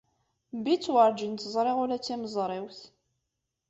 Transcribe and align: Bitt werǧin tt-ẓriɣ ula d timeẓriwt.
Bitt 0.63 0.85
werǧin 0.93 1.33
tt-ẓriɣ 1.35 1.77
ula 1.83 1.97
d 1.99 2.03
timeẓriwt. 2.05 2.79